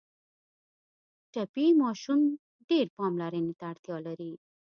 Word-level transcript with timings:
ټپي 1.33 1.65
ماشوم 1.81 2.21
ډېر 2.69 2.85
پاملرنې 2.97 3.53
ته 3.59 3.65
اړتیا 3.71 3.97
لري. 4.07 4.31